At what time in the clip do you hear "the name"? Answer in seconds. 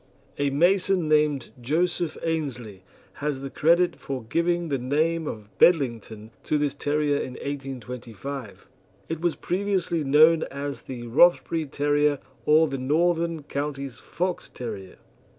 4.69-5.27